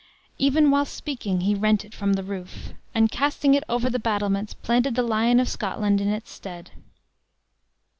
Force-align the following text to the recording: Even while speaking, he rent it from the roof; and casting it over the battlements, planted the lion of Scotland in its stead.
Even 0.39 0.71
while 0.71 0.85
speaking, 0.85 1.41
he 1.41 1.53
rent 1.53 1.85
it 1.85 1.93
from 1.93 2.13
the 2.13 2.23
roof; 2.23 2.73
and 2.95 3.11
casting 3.11 3.53
it 3.53 3.63
over 3.69 3.87
the 3.87 3.99
battlements, 3.99 4.55
planted 4.55 4.95
the 4.95 5.03
lion 5.03 5.39
of 5.39 5.47
Scotland 5.47 6.01
in 6.01 6.07
its 6.07 6.31
stead. 6.31 6.71